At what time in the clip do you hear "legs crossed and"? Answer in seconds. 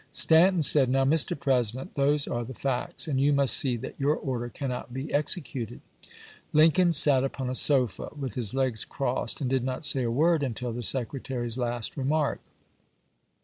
8.55-9.49